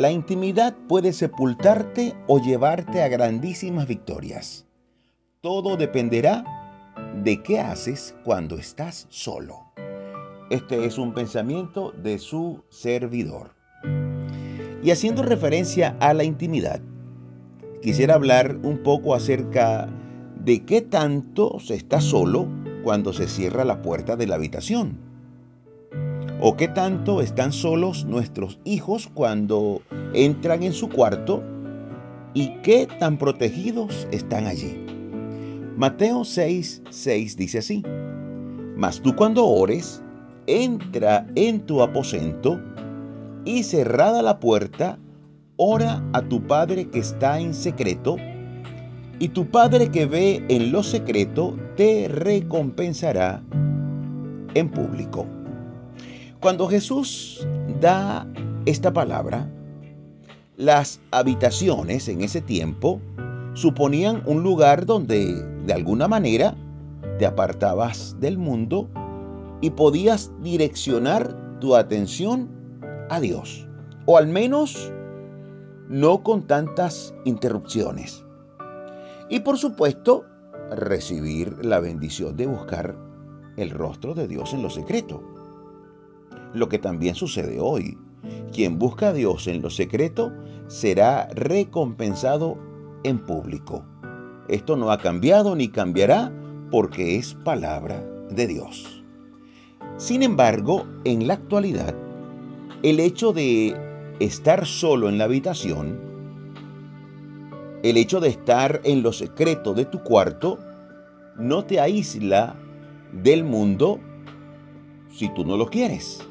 La 0.00 0.10
intimidad 0.10 0.74
puede 0.88 1.12
sepultarte 1.12 2.14
o 2.26 2.38
llevarte 2.38 3.02
a 3.02 3.08
grandísimas 3.08 3.86
victorias. 3.86 4.64
Todo 5.42 5.76
dependerá 5.76 6.42
de 7.22 7.42
qué 7.42 7.60
haces 7.60 8.14
cuando 8.24 8.56
estás 8.56 9.06
solo. 9.10 9.58
Este 10.48 10.86
es 10.86 10.96
un 10.96 11.12
pensamiento 11.12 11.92
de 12.02 12.18
su 12.18 12.64
servidor. 12.70 13.50
Y 14.82 14.90
haciendo 14.90 15.22
referencia 15.22 15.94
a 16.00 16.14
la 16.14 16.24
intimidad, 16.24 16.80
quisiera 17.82 18.14
hablar 18.14 18.56
un 18.62 18.82
poco 18.82 19.14
acerca 19.14 19.86
de 20.42 20.64
qué 20.64 20.80
tanto 20.80 21.60
se 21.60 21.74
está 21.74 22.00
solo 22.00 22.48
cuando 22.84 23.12
se 23.12 23.28
cierra 23.28 23.66
la 23.66 23.82
puerta 23.82 24.16
de 24.16 24.26
la 24.26 24.36
habitación. 24.36 25.09
O 26.42 26.56
qué 26.56 26.68
tanto 26.68 27.20
están 27.20 27.52
solos 27.52 28.06
nuestros 28.06 28.58
hijos 28.64 29.10
cuando 29.12 29.82
entran 30.14 30.62
en 30.62 30.72
su 30.72 30.88
cuarto 30.88 31.42
y 32.32 32.54
qué 32.62 32.88
tan 32.98 33.18
protegidos 33.18 34.08
están 34.10 34.46
allí. 34.46 34.82
Mateo 35.76 36.24
6, 36.24 36.82
6 36.88 37.36
dice 37.36 37.58
así, 37.58 37.82
Mas 38.74 39.02
tú 39.02 39.14
cuando 39.14 39.46
ores, 39.46 40.02
entra 40.46 41.26
en 41.34 41.60
tu 41.60 41.82
aposento 41.82 42.58
y 43.44 43.62
cerrada 43.62 44.22
la 44.22 44.40
puerta, 44.40 44.98
ora 45.56 46.02
a 46.14 46.22
tu 46.22 46.42
Padre 46.46 46.88
que 46.88 47.00
está 47.00 47.38
en 47.38 47.52
secreto, 47.52 48.16
y 49.18 49.28
tu 49.28 49.46
Padre 49.50 49.90
que 49.90 50.06
ve 50.06 50.42
en 50.48 50.72
lo 50.72 50.82
secreto 50.82 51.54
te 51.76 52.08
recompensará 52.08 53.42
en 54.54 54.70
público. 54.70 55.26
Cuando 56.40 56.68
Jesús 56.68 57.46
da 57.82 58.26
esta 58.64 58.90
palabra, 58.94 59.46
las 60.56 60.98
habitaciones 61.10 62.08
en 62.08 62.22
ese 62.22 62.40
tiempo 62.40 62.98
suponían 63.52 64.22
un 64.24 64.42
lugar 64.42 64.86
donde 64.86 65.34
de 65.66 65.72
alguna 65.74 66.08
manera 66.08 66.56
te 67.18 67.26
apartabas 67.26 68.16
del 68.20 68.38
mundo 68.38 68.88
y 69.60 69.68
podías 69.68 70.32
direccionar 70.40 71.58
tu 71.60 71.76
atención 71.76 72.48
a 73.10 73.20
Dios. 73.20 73.68
O 74.06 74.16
al 74.16 74.28
menos 74.28 74.90
no 75.90 76.22
con 76.22 76.46
tantas 76.46 77.14
interrupciones. 77.26 78.24
Y 79.28 79.40
por 79.40 79.58
supuesto, 79.58 80.24
recibir 80.70 81.62
la 81.62 81.80
bendición 81.80 82.34
de 82.38 82.46
buscar 82.46 82.96
el 83.58 83.68
rostro 83.68 84.14
de 84.14 84.26
Dios 84.26 84.54
en 84.54 84.62
lo 84.62 84.70
secreto. 84.70 85.22
Lo 86.54 86.68
que 86.68 86.78
también 86.78 87.14
sucede 87.14 87.60
hoy. 87.60 87.98
Quien 88.52 88.78
busca 88.78 89.08
a 89.08 89.12
Dios 89.12 89.46
en 89.46 89.62
lo 89.62 89.70
secreto 89.70 90.32
será 90.66 91.28
recompensado 91.34 92.58
en 93.04 93.18
público. 93.18 93.84
Esto 94.48 94.76
no 94.76 94.90
ha 94.90 94.98
cambiado 94.98 95.54
ni 95.54 95.68
cambiará 95.68 96.32
porque 96.70 97.16
es 97.16 97.34
palabra 97.34 98.04
de 98.30 98.46
Dios. 98.46 99.02
Sin 99.96 100.22
embargo, 100.22 100.86
en 101.04 101.26
la 101.26 101.34
actualidad, 101.34 101.94
el 102.82 103.00
hecho 103.00 103.32
de 103.32 103.76
estar 104.18 104.66
solo 104.66 105.08
en 105.08 105.18
la 105.18 105.24
habitación, 105.24 106.00
el 107.82 107.96
hecho 107.96 108.20
de 108.20 108.28
estar 108.28 108.80
en 108.84 109.02
lo 109.02 109.12
secreto 109.12 109.74
de 109.74 109.84
tu 109.84 110.02
cuarto, 110.02 110.58
no 111.36 111.64
te 111.64 111.80
aísla 111.80 112.56
del 113.12 113.44
mundo 113.44 114.00
si 115.12 115.32
tú 115.34 115.44
no 115.44 115.56
lo 115.56 115.68
quieres. 115.68 116.26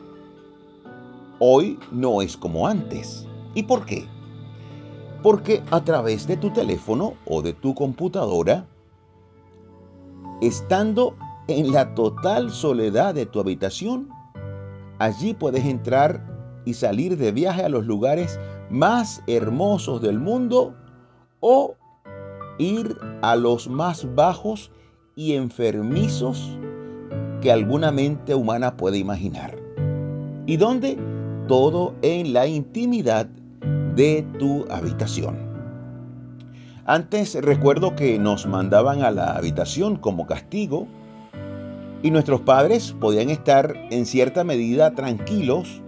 Hoy 1.40 1.80
no 1.92 2.22
es 2.22 2.36
como 2.36 2.68
antes. 2.68 3.26
¿Y 3.56 3.64
por 3.64 3.86
qué? 3.86 4.06
Porque 5.24 5.64
a 5.72 5.82
través 5.84 6.28
de 6.28 6.36
tu 6.36 6.52
teléfono 6.52 7.14
o 7.26 7.42
de 7.42 7.54
tu 7.54 7.74
computadora, 7.74 8.68
estando 10.42 11.16
en 11.48 11.72
la 11.72 11.96
total 11.96 12.52
soledad 12.52 13.16
de 13.16 13.26
tu 13.26 13.40
habitación, 13.40 14.10
allí 15.00 15.34
puedes 15.34 15.64
entrar 15.66 16.26
y 16.66 16.74
salir 16.74 17.18
de 17.18 17.32
viaje 17.32 17.64
a 17.64 17.70
los 17.70 17.86
lugares 17.86 18.38
más 18.70 19.24
hermosos 19.28 20.02
del 20.02 20.20
mundo 20.20 20.76
o 21.40 21.76
ir 22.58 22.98
a 23.22 23.38
los 23.38 23.70
más 23.70 24.14
bajos 24.14 24.72
y 25.16 25.36
enfermizos 25.36 26.58
que 27.42 27.52
alguna 27.52 27.92
mente 27.94 28.36
humana 28.36 28.76
puede 28.76 28.98
imaginar. 28.98 29.58
¿Y 30.46 30.58
dónde? 30.58 30.98
Todo 31.50 31.96
en 32.04 32.32
la 32.32 32.46
intimidad 32.46 33.26
de 33.96 34.24
tu 34.38 34.68
habitación. 34.70 35.36
Antes 36.86 37.34
recuerdo 37.42 37.96
que 37.96 38.20
nos 38.20 38.46
mandaban 38.46 39.02
a 39.02 39.10
la 39.10 39.32
habitación 39.32 39.96
como 39.96 40.28
castigo 40.28 40.88
y 42.04 42.12
nuestros 42.12 42.42
padres 42.42 42.96
podían 43.00 43.32
estar 43.32 43.76
en 43.90 44.06
cierta 44.06 44.44
medida 44.44 44.94
tranquilos 44.94 45.82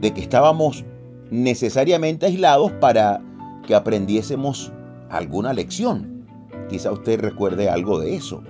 de 0.00 0.14
que 0.14 0.22
estábamos 0.22 0.82
necesariamente 1.30 2.24
aislados 2.24 2.72
para 2.80 3.20
que 3.66 3.74
aprendiésemos 3.74 4.72
alguna 5.10 5.52
lección. 5.52 6.24
Quizá 6.70 6.90
usted 6.90 7.20
recuerde 7.20 7.68
algo 7.68 8.00
de 8.00 8.16
eso. 8.16 8.42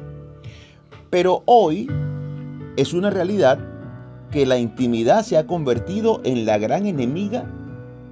Pero 1.11 1.43
hoy 1.47 1.91
es 2.77 2.93
una 2.93 3.11
realidad 3.11 3.59
que 4.33 4.47
la 4.47 4.59
intimidad 4.59 5.23
se 5.23 5.37
ha 5.37 5.47
convertido 5.47 6.21
en 6.25 6.47
la 6.47 6.59
gran 6.59 6.87
enemiga 6.87 7.45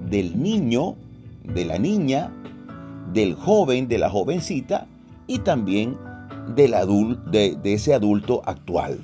del 0.09 0.41
niño, 0.41 0.95
de 1.53 1.65
la 1.65 1.79
niña, 1.79 2.31
del 3.11 3.33
joven, 3.33 3.87
de 3.87 3.97
la 3.97 4.09
jovencita 4.09 4.87
y 5.27 5.39
también 5.39 5.97
del 6.55 6.73
de, 7.31 7.57
de 7.61 7.73
ese 7.73 7.93
adulto 7.93 8.41
actual. 8.45 8.99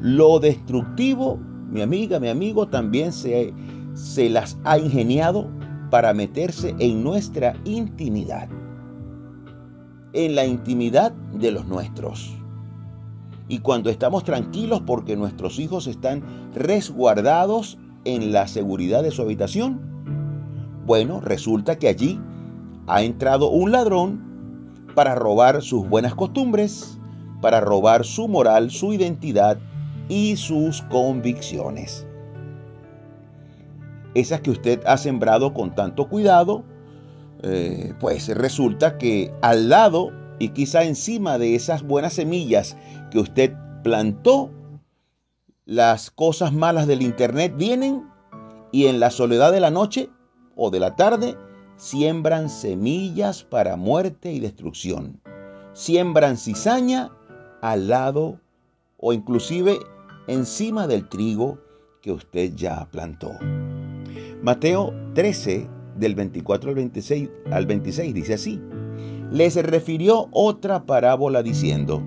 Lo 0.00 0.38
destructivo, 0.38 1.38
mi 1.70 1.80
amiga, 1.80 2.20
mi 2.20 2.28
amigo, 2.28 2.68
también 2.68 3.12
se, 3.12 3.52
se 3.94 4.28
las 4.28 4.58
ha 4.64 4.78
ingeniado 4.78 5.48
para 5.90 6.12
meterse 6.12 6.74
en 6.78 7.02
nuestra 7.02 7.56
intimidad, 7.64 8.48
en 10.12 10.34
la 10.34 10.44
intimidad 10.44 11.12
de 11.32 11.50
los 11.50 11.66
nuestros. 11.66 12.37
Y 13.48 13.60
cuando 13.60 13.88
estamos 13.90 14.24
tranquilos 14.24 14.82
porque 14.86 15.16
nuestros 15.16 15.58
hijos 15.58 15.86
están 15.86 16.22
resguardados 16.54 17.78
en 18.04 18.32
la 18.32 18.46
seguridad 18.46 19.02
de 19.02 19.10
su 19.10 19.22
habitación, 19.22 19.80
bueno, 20.86 21.20
resulta 21.20 21.78
que 21.78 21.88
allí 21.88 22.20
ha 22.86 23.02
entrado 23.02 23.50
un 23.50 23.72
ladrón 23.72 24.86
para 24.94 25.14
robar 25.14 25.62
sus 25.62 25.88
buenas 25.88 26.14
costumbres, 26.14 26.98
para 27.40 27.60
robar 27.60 28.04
su 28.04 28.28
moral, 28.28 28.70
su 28.70 28.92
identidad 28.92 29.58
y 30.08 30.36
sus 30.36 30.82
convicciones. 30.82 32.06
Esas 34.14 34.40
que 34.40 34.50
usted 34.50 34.80
ha 34.86 34.96
sembrado 34.96 35.54
con 35.54 35.74
tanto 35.74 36.08
cuidado, 36.08 36.64
eh, 37.42 37.94
pues 38.00 38.28
resulta 38.36 38.98
que 38.98 39.32
al 39.42 39.68
lado 39.68 40.10
y 40.38 40.50
quizá 40.50 40.84
encima 40.84 41.38
de 41.38 41.54
esas 41.54 41.82
buenas 41.82 42.14
semillas 42.14 42.76
que 43.10 43.18
usted 43.18 43.54
plantó, 43.82 44.50
las 45.64 46.10
cosas 46.10 46.52
malas 46.52 46.86
del 46.86 47.02
Internet 47.02 47.54
vienen 47.56 48.08
y 48.72 48.86
en 48.86 49.00
la 49.00 49.10
soledad 49.10 49.52
de 49.52 49.60
la 49.60 49.70
noche 49.70 50.10
o 50.56 50.70
de 50.70 50.80
la 50.80 50.96
tarde 50.96 51.36
siembran 51.76 52.48
semillas 52.48 53.44
para 53.44 53.76
muerte 53.76 54.32
y 54.32 54.40
destrucción. 54.40 55.20
Siembran 55.74 56.36
cizaña 56.36 57.10
al 57.62 57.88
lado 57.88 58.40
o 58.96 59.12
inclusive 59.12 59.78
encima 60.26 60.86
del 60.86 61.08
trigo 61.08 61.58
que 62.02 62.12
usted 62.12 62.54
ya 62.54 62.88
plantó. 62.90 63.32
Mateo 64.42 64.94
13, 65.14 65.68
del 65.96 66.14
24 66.14 66.70
al 66.70 66.76
26, 66.76 67.28
al 67.50 67.66
26 67.66 68.14
dice 68.14 68.34
así. 68.34 68.60
Les 69.30 69.56
refirió 69.56 70.28
otra 70.32 70.84
parábola 70.84 71.42
diciendo, 71.42 72.02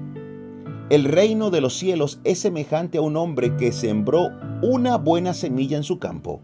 el 0.89 1.05
reino 1.05 1.51
de 1.51 1.61
los 1.61 1.73
cielos 1.77 2.19
es 2.23 2.39
semejante 2.39 2.97
a 2.97 3.01
un 3.01 3.15
hombre 3.15 3.55
que 3.57 3.71
sembró 3.71 4.29
una 4.61 4.97
buena 4.97 5.33
semilla 5.33 5.77
en 5.77 5.83
su 5.83 5.99
campo. 5.99 6.41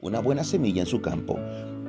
Una 0.00 0.20
buena 0.20 0.42
semilla 0.42 0.80
en 0.80 0.86
su 0.86 1.00
campo 1.00 1.38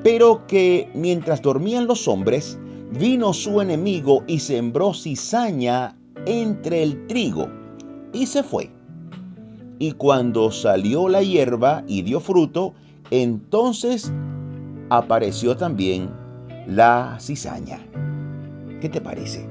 pero 0.04 0.46
que 0.48 0.90
mientras 0.94 1.42
dormían 1.42 1.88
los 1.88 2.08
hombres, 2.08 2.60
vino 3.00 3.34
su 3.34 3.62
enemigo 3.62 4.24
y 4.28 4.40
sembró 4.40 4.94
cizaña 4.94 5.98
entre 6.26 6.84
el 6.84 7.08
trigo 7.08 7.50
y 8.12 8.28
se 8.28 8.44
fue. 8.44 8.70
Y 9.80 9.94
cuando 9.94 10.52
salió 10.52 11.08
la 11.08 11.24
hierba 11.24 11.84
y 11.88 12.04
dio 12.04 12.20
fruto, 12.20 12.74
entonces 13.10 14.12
apareció 14.90 15.56
también 15.56 16.10
la 16.68 17.18
cizaña. 17.20 17.80
¿Qué 18.82 18.90
te 18.90 19.02
parece? 19.02 19.48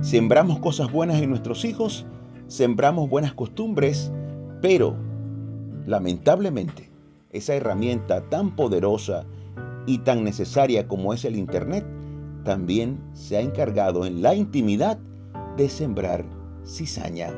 Sembramos 0.00 0.58
cosas 0.60 0.90
buenas 0.90 1.20
en 1.20 1.30
nuestros 1.30 1.64
hijos, 1.64 2.06
sembramos 2.46 3.10
buenas 3.10 3.34
costumbres, 3.34 4.10
pero 4.62 4.96
lamentablemente 5.86 6.90
esa 7.30 7.54
herramienta 7.54 8.28
tan 8.28 8.56
poderosa 8.56 9.24
y 9.86 9.98
tan 9.98 10.24
necesaria 10.24 10.86
como 10.88 11.12
es 11.12 11.24
el 11.24 11.36
Internet, 11.36 11.84
también 12.44 12.98
se 13.12 13.36
ha 13.36 13.40
encargado 13.40 14.06
en 14.06 14.22
la 14.22 14.34
intimidad 14.34 14.98
de 15.56 15.68
sembrar 15.68 16.24
cizaña 16.64 17.34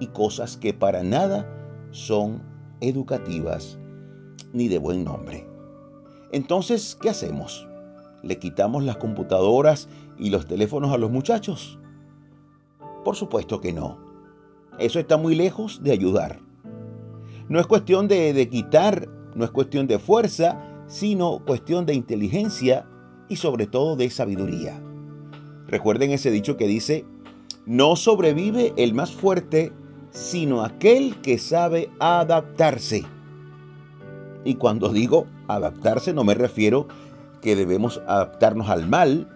y 0.00 0.08
cosas 0.08 0.56
que 0.56 0.74
para 0.74 1.02
nada 1.02 1.46
son 1.90 2.42
educativas 2.80 3.78
ni 4.52 4.68
de 4.68 4.78
buen 4.78 5.04
nombre. 5.04 5.51
Entonces, 6.32 6.96
¿qué 7.00 7.10
hacemos? 7.10 7.68
¿Le 8.22 8.38
quitamos 8.38 8.82
las 8.84 8.96
computadoras 8.96 9.88
y 10.18 10.30
los 10.30 10.46
teléfonos 10.46 10.92
a 10.92 10.98
los 10.98 11.10
muchachos? 11.10 11.78
Por 13.04 13.16
supuesto 13.16 13.60
que 13.60 13.72
no. 13.72 13.98
Eso 14.78 14.98
está 14.98 15.18
muy 15.18 15.34
lejos 15.34 15.82
de 15.82 15.92
ayudar. 15.92 16.40
No 17.48 17.60
es 17.60 17.66
cuestión 17.66 18.08
de, 18.08 18.48
quitar, 18.50 19.08
no 19.34 19.44
es 19.44 19.50
cuestión 19.50 19.86
de 19.86 19.98
fuerza, 19.98 20.58
sino 20.86 21.44
cuestión 21.44 21.84
de 21.84 21.94
inteligencia 21.94 22.88
y 23.28 23.36
sobre 23.36 23.66
todo 23.66 23.96
de 23.96 24.08
sabiduría. 24.08 24.82
Recuerden 25.66 26.12
ese 26.12 26.30
dicho 26.30 26.56
que 26.56 26.66
dice, 26.66 27.04
no 27.66 27.96
sobrevive 27.96 28.72
el 28.76 28.94
más 28.94 29.12
fuerte, 29.12 29.72
sino 30.10 30.64
aquel 30.64 31.20
que 31.20 31.36
sabe 31.36 31.90
adaptarse. 31.98 33.04
Y 34.44 34.54
cuando 34.56 34.88
digo 34.88 35.26
adaptarse 35.48 36.12
no 36.12 36.24
me 36.24 36.34
refiero 36.34 36.88
que 37.40 37.56
debemos 37.56 38.00
adaptarnos 38.06 38.68
al 38.68 38.88
mal, 38.88 39.28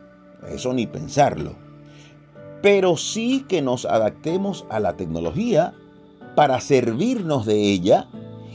eso 0.49 0.73
ni 0.73 0.87
pensarlo. 0.87 1.55
Pero 2.63 2.97
sí 2.97 3.45
que 3.49 3.63
nos 3.63 3.85
adaptemos 3.85 4.67
a 4.71 4.81
la 4.81 4.97
tecnología 4.97 5.75
para 6.35 6.61
servirnos 6.61 7.47
de 7.47 7.55
ella 7.55 8.09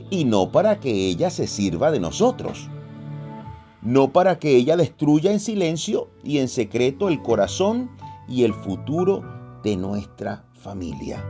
y 0.10 0.26
no 0.26 0.52
para 0.52 0.80
que 0.80 0.92
ella 1.08 1.30
se 1.30 1.48
sirva 1.48 1.92
de 1.92 2.00
nosotros. 2.00 2.70
No 3.82 4.12
para 4.12 4.40
que 4.40 4.56
ella 4.56 4.78
destruya 4.78 5.32
en 5.32 5.40
silencio 5.40 6.10
y 6.24 6.38
en 6.38 6.48
secreto 6.48 7.10
el 7.10 7.22
corazón 7.22 7.90
y 8.28 8.44
el 8.44 8.54
futuro 8.54 9.24
de 9.64 9.76
nuestra 9.76 10.46
familia. 10.54 11.24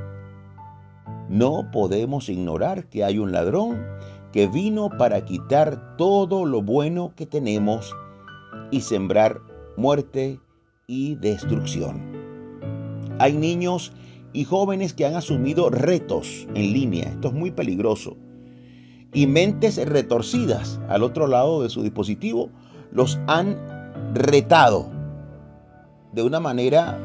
No 1.30 1.70
podemos 1.72 2.28
ignorar 2.28 2.86
que 2.88 3.06
hay 3.06 3.18
un 3.18 3.32
ladrón 3.32 3.80
que 4.32 4.48
vino 4.48 4.90
para 4.98 5.26
quitar 5.26 5.98
todo 5.98 6.46
lo 6.46 6.62
bueno 6.62 7.14
que 7.16 7.26
tenemos 7.26 7.94
y 8.72 8.82
sembrar 8.82 9.42
muerte 9.78 10.40
y 10.88 11.16
destrucción. 11.16 12.02
Hay 13.20 13.34
niños 13.34 13.92
y 14.34 14.46
jóvenes 14.46 14.94
que 14.94 15.06
han 15.06 15.16
asumido 15.16 15.70
retos 15.70 16.48
en 16.56 16.74
línea, 16.74 17.10
esto 17.10 17.28
es 17.30 17.34
muy 17.34 17.52
peligroso, 17.52 18.16
y 19.14 19.28
mentes 19.28 19.84
retorcidas 19.86 20.80
al 20.88 21.04
otro 21.04 21.28
lado 21.28 21.64
de 21.64 21.70
su 21.70 21.84
dispositivo 21.84 22.50
los 22.92 23.20
han 23.28 23.58
retado 24.14 24.90
de 26.14 26.24
una 26.24 26.40
manera 26.40 27.00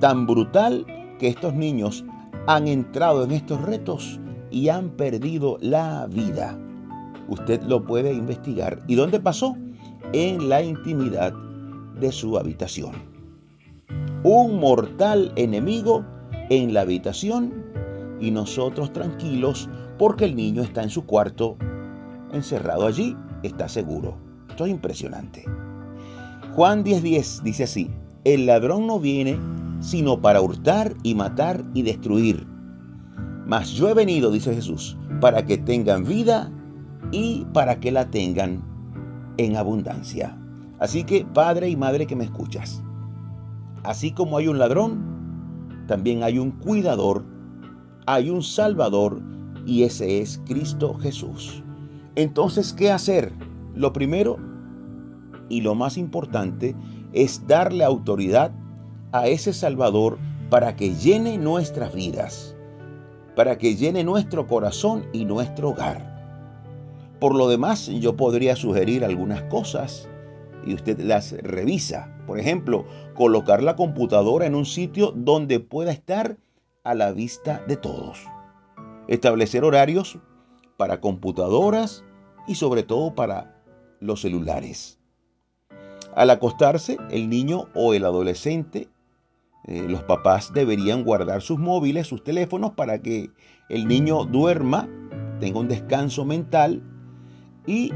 tan 0.00 0.26
brutal 0.26 0.84
que 1.18 1.28
estos 1.28 1.54
niños 1.54 2.04
han 2.46 2.68
entrado 2.68 3.24
en 3.24 3.30
estos 3.30 3.60
retos 3.62 4.20
y 4.54 4.68
han 4.68 4.90
perdido 4.90 5.58
la 5.60 6.06
vida. 6.06 6.56
Usted 7.26 7.60
lo 7.64 7.84
puede 7.84 8.14
investigar. 8.14 8.80
¿Y 8.86 8.94
dónde 8.94 9.18
pasó? 9.18 9.56
En 10.12 10.48
la 10.48 10.62
intimidad 10.62 11.34
de 11.98 12.12
su 12.12 12.38
habitación. 12.38 12.92
Un 14.22 14.60
mortal 14.60 15.32
enemigo 15.34 16.04
en 16.50 16.72
la 16.72 16.82
habitación 16.82 17.52
y 18.20 18.30
nosotros 18.30 18.92
tranquilos 18.92 19.68
porque 19.98 20.24
el 20.26 20.36
niño 20.36 20.62
está 20.62 20.84
en 20.84 20.90
su 20.90 21.04
cuarto, 21.04 21.56
encerrado 22.32 22.86
allí, 22.86 23.16
está 23.42 23.68
seguro. 23.68 24.16
Esto 24.50 24.66
es 24.66 24.70
impresionante. 24.70 25.44
Juan 26.54 26.84
10:10 26.84 27.42
dice 27.42 27.64
así, 27.64 27.90
el 28.22 28.46
ladrón 28.46 28.86
no 28.86 29.00
viene 29.00 29.36
sino 29.80 30.20
para 30.20 30.40
hurtar 30.40 30.94
y 31.02 31.16
matar 31.16 31.64
y 31.74 31.82
destruir. 31.82 32.53
Mas 33.46 33.70
yo 33.72 33.88
he 33.88 33.94
venido, 33.94 34.30
dice 34.30 34.54
Jesús, 34.54 34.96
para 35.20 35.44
que 35.44 35.58
tengan 35.58 36.04
vida 36.04 36.50
y 37.12 37.44
para 37.52 37.78
que 37.78 37.92
la 37.92 38.10
tengan 38.10 38.62
en 39.36 39.56
abundancia. 39.56 40.36
Así 40.78 41.04
que, 41.04 41.24
padre 41.24 41.68
y 41.68 41.76
madre 41.76 42.06
que 42.06 42.16
me 42.16 42.24
escuchas, 42.24 42.82
así 43.82 44.12
como 44.12 44.38
hay 44.38 44.48
un 44.48 44.58
ladrón, 44.58 45.84
también 45.86 46.22
hay 46.22 46.38
un 46.38 46.52
cuidador, 46.52 47.24
hay 48.06 48.30
un 48.30 48.42
salvador 48.42 49.20
y 49.66 49.82
ese 49.82 50.20
es 50.20 50.40
Cristo 50.46 50.94
Jesús. 50.94 51.62
Entonces, 52.16 52.72
¿qué 52.72 52.90
hacer? 52.90 53.32
Lo 53.74 53.92
primero 53.92 54.38
y 55.48 55.60
lo 55.60 55.74
más 55.74 55.98
importante 55.98 56.74
es 57.12 57.46
darle 57.46 57.84
autoridad 57.84 58.52
a 59.12 59.26
ese 59.26 59.52
Salvador 59.52 60.18
para 60.48 60.76
que 60.76 60.94
llene 60.94 61.38
nuestras 61.38 61.94
vidas 61.94 62.54
para 63.34 63.58
que 63.58 63.76
llene 63.76 64.04
nuestro 64.04 64.46
corazón 64.46 65.06
y 65.12 65.24
nuestro 65.24 65.70
hogar. 65.70 66.14
Por 67.20 67.34
lo 67.34 67.48
demás, 67.48 67.86
yo 67.86 68.16
podría 68.16 68.56
sugerir 68.56 69.04
algunas 69.04 69.42
cosas 69.44 70.08
y 70.66 70.74
usted 70.74 70.98
las 71.00 71.32
revisa. 71.32 72.14
Por 72.26 72.38
ejemplo, 72.38 72.84
colocar 73.14 73.62
la 73.62 73.76
computadora 73.76 74.46
en 74.46 74.54
un 74.54 74.66
sitio 74.66 75.12
donde 75.14 75.60
pueda 75.60 75.92
estar 75.92 76.36
a 76.82 76.94
la 76.94 77.12
vista 77.12 77.62
de 77.66 77.76
todos. 77.76 78.18
Establecer 79.08 79.64
horarios 79.64 80.18
para 80.76 81.00
computadoras 81.00 82.04
y 82.46 82.56
sobre 82.56 82.82
todo 82.82 83.14
para 83.14 83.62
los 84.00 84.20
celulares. 84.20 84.98
Al 86.14 86.30
acostarse, 86.30 86.98
el 87.10 87.28
niño 87.28 87.68
o 87.74 87.94
el 87.94 88.04
adolescente 88.04 88.88
eh, 89.66 89.86
los 89.88 90.02
papás 90.02 90.52
deberían 90.52 91.04
guardar 91.04 91.40
sus 91.40 91.58
móviles, 91.58 92.06
sus 92.06 92.22
teléfonos, 92.22 92.72
para 92.72 93.00
que 93.00 93.30
el 93.68 93.88
niño 93.88 94.24
duerma, 94.24 94.88
tenga 95.40 95.60
un 95.60 95.68
descanso 95.68 96.24
mental 96.24 96.82
y 97.66 97.90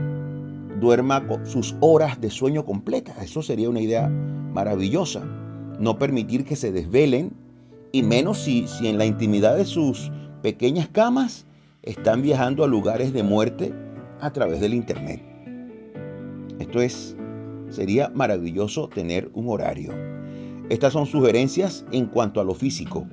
duerma 0.81 1.27
sus 1.45 1.77
horas 1.81 2.21
de 2.21 2.31
sueño 2.31 2.65
completas. 2.65 3.23
Eso 3.23 3.43
sería 3.43 3.69
una 3.69 3.81
idea 3.81 4.09
maravillosa. 4.09 5.25
No 5.79 5.99
permitir 5.99 6.45
que 6.45 6.57
se 6.57 6.73
desvelen, 6.73 7.33
y 7.93 8.03
menos 8.03 8.39
si, 8.39 8.67
si 8.67 8.89
en 8.89 8.99
la 8.99 9.07
intimidad 9.07 9.57
de 9.57 9.65
sus 9.65 10.11
pequeñas 10.43 10.89
camas 10.89 11.47
están 11.83 12.23
viajando 12.23 12.65
a 12.65 12.69
lugares 12.69 13.13
de 13.13 13.23
muerte 13.23 13.75
a 14.21 14.31
través 14.33 14.61
del 14.61 14.75
Internet. 14.75 15.23
Esto 16.59 16.81
es, 16.81 17.17
sería 17.71 18.11
maravilloso 18.11 18.89
tener 18.89 19.31
un 19.35 19.49
horario. 19.49 20.08
Estas 20.71 20.93
son 20.93 21.07
sugerencias 21.07 21.87
en 21.93 22.07
cuanto 22.07 22.41
a 22.41 22.45
lo 22.45 22.53
físico, 22.53 23.07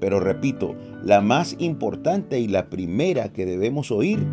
pero 0.00 0.20
repito, 0.20 0.74
la 1.02 1.20
más 1.20 1.54
importante 1.58 2.40
y 2.40 2.48
la 2.48 2.70
primera 2.70 3.30
que 3.30 3.44
debemos 3.44 3.90
oír 3.90 4.26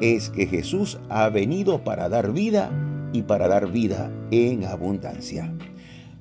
es 0.00 0.30
que 0.30 0.46
Jesús 0.46 0.98
ha 1.10 1.28
venido 1.28 1.84
para 1.84 2.08
dar 2.08 2.32
vida 2.32 2.70
y 3.12 3.20
para 3.20 3.48
dar 3.48 3.70
vida 3.70 4.10
en 4.30 4.64
abundancia. 4.64 5.52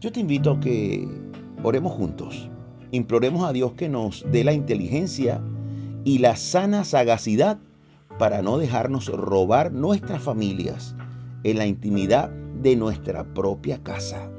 Yo 0.01 0.11
te 0.11 0.19
invito 0.19 0.51
a 0.51 0.59
que 0.59 1.07
oremos 1.63 1.93
juntos, 1.93 2.49
imploremos 2.91 3.47
a 3.47 3.53
Dios 3.53 3.71
que 3.73 3.87
nos 3.87 4.25
dé 4.29 4.43
la 4.43 4.51
inteligencia 4.51 5.41
y 6.03 6.17
la 6.17 6.35
sana 6.35 6.83
sagacidad 6.83 7.57
para 8.19 8.41
no 8.41 8.57
dejarnos 8.57 9.07
robar 9.07 9.71
nuestras 9.71 10.21
familias 10.21 10.93
en 11.43 11.57
la 11.57 11.67
intimidad 11.67 12.31
de 12.61 12.75
nuestra 12.75 13.23
propia 13.33 13.81
casa 13.81 14.29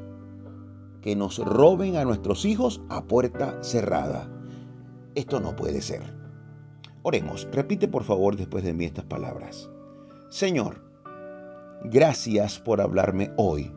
que 1.02 1.16
nos 1.16 1.38
roben 1.38 1.96
a 1.96 2.04
nuestros 2.04 2.44
hijos 2.44 2.80
a 2.88 3.04
puerta 3.04 3.62
cerrada. 3.62 4.28
Esto 5.14 5.40
no 5.40 5.56
puede 5.56 5.80
ser. 5.80 6.02
Oremos, 7.02 7.48
repite 7.52 7.88
por 7.88 8.04
favor 8.04 8.36
después 8.36 8.64
de 8.64 8.74
mí 8.74 8.84
estas 8.84 9.04
palabras. 9.04 9.70
Señor, 10.28 10.82
gracias 11.84 12.58
por 12.58 12.80
hablarme 12.80 13.32
hoy, 13.36 13.72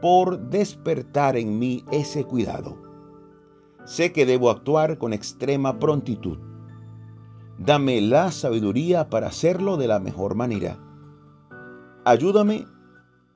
por 0.00 0.40
despertar 0.48 1.36
en 1.36 1.58
mí 1.58 1.84
ese 1.92 2.24
cuidado. 2.24 2.76
Sé 3.84 4.12
que 4.12 4.26
debo 4.26 4.50
actuar 4.50 4.98
con 4.98 5.12
extrema 5.12 5.78
prontitud. 5.78 6.38
Dame 7.58 8.00
la 8.00 8.32
sabiduría 8.32 9.10
para 9.10 9.28
hacerlo 9.28 9.76
de 9.76 9.88
la 9.88 10.00
mejor 10.00 10.34
manera. 10.34 10.78
Ayúdame 12.04 12.66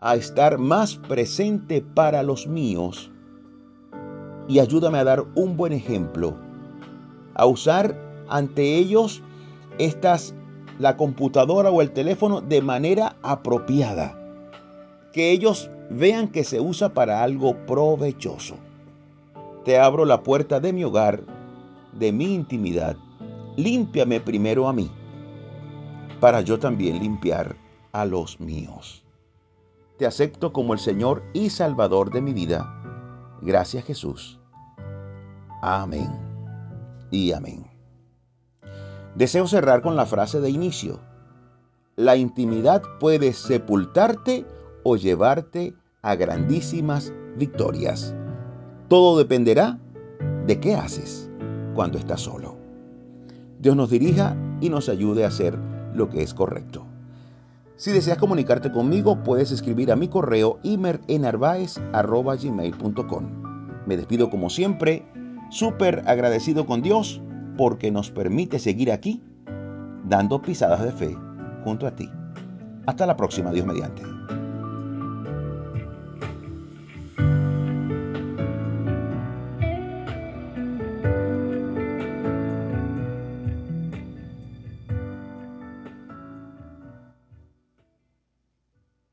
a 0.04 0.16
estar 0.16 0.58
más 0.58 0.96
presente 0.96 1.80
para 1.80 2.23
los 2.23 2.46
míos 2.46 3.11
y 4.46 4.58
ayúdame 4.58 4.99
a 4.99 5.04
dar 5.04 5.25
un 5.34 5.56
buen 5.56 5.73
ejemplo, 5.73 6.37
a 7.34 7.46
usar 7.46 7.99
ante 8.28 8.76
ellos 8.76 9.23
estas 9.78 10.34
la 10.78 10.99
computadora 10.99 11.70
o 11.70 11.80
el 11.80 11.90
teléfono 11.92 12.42
de 12.42 12.61
manera 12.61 13.16
apropiada, 13.23 14.14
que 15.14 15.30
ellos 15.30 15.70
vean 15.88 16.28
que 16.28 16.44
se 16.44 16.61
usa 16.61 16.92
para 16.92 17.23
algo 17.23 17.56
provechoso. 17.64 18.56
Te 19.64 19.78
abro 19.78 20.04
la 20.04 20.23
puerta 20.23 20.61
de 20.61 20.75
mi 20.75 20.84
hogar, 20.84 21.23
de 21.94 22.12
mi 22.12 22.34
intimidad. 22.34 22.99
Límpiame 23.56 24.20
primero 24.20 24.68
a 24.68 24.75
mí. 24.75 24.90
para 26.20 26.42
yo 26.42 26.58
también 26.58 27.00
limpiar 27.00 27.56
a 27.92 28.04
los 28.04 28.40
míos. 28.40 29.03
Te 29.97 30.07
acepto 30.07 30.53
como 30.53 30.73
el 30.73 30.81
Señor 30.81 31.23
y 31.33 31.51
Salvador 31.51 32.11
de 32.11 32.21
mi 32.21 32.33
vida. 32.33 32.69
Gracias 33.43 33.85
Jesús. 33.85 34.41
Amén 35.63 36.11
y 37.13 37.33
amén. 37.33 37.71
Deseo 39.15 39.47
cerrar 39.47 39.83
con 39.83 39.95
la 39.95 40.05
frase 40.05 40.41
de 40.41 40.51
inicio. 40.51 40.99
La 41.95 42.17
intimidad 42.17 42.83
puede 42.99 43.33
sepultarte 43.33 44.45
o 44.83 44.97
llevarte 44.97 45.75
a 46.03 46.17
grandísimas 46.17 47.13
victorias. 47.37 48.13
Todo 48.89 49.17
dependerá 49.17 49.79
de 50.47 50.59
qué 50.59 50.75
haces 50.75 51.31
cuando 51.75 51.99
estás 51.99 52.23
solo. 52.23 52.57
Dios 53.61 53.77
nos 53.77 53.91
dirija 53.91 54.37
y 54.61 54.71
nos 54.71 54.89
ayude 54.89 55.25
a 55.25 55.29
hacer 55.29 55.57
lo 55.95 56.11
que 56.11 56.23
es 56.23 56.35
correcto. 56.35 56.85
Si 57.76 57.90
deseas 57.90 58.19
comunicarte 58.19 58.71
conmigo, 58.71 59.25
puedes 59.25 59.50
escribir 59.50 59.90
a 59.90 59.97
mi 59.97 60.07
correo 60.09 60.61
imerenarvaez.gmail.com. 60.62 63.25
Me 63.87 63.97
despido 63.97 64.31
como 64.31 64.49
siempre, 64.49 65.04
súper 65.50 66.04
agradecido 66.07 66.66
con 66.66 66.83
Dios 66.83 67.21
porque 67.57 67.90
nos 67.90 68.11
permite 68.11 68.59
seguir 68.59 68.93
aquí, 68.93 69.23
dando 70.04 70.40
pisadas 70.40 70.85
de 70.85 70.93
fe 70.93 71.16
junto 71.64 71.87
a 71.87 71.97
ti. 71.97 72.11
Hasta 72.87 73.07
la 73.07 73.16
próxima, 73.16 73.50
Dios 73.50 73.66
mediante. 73.66 74.13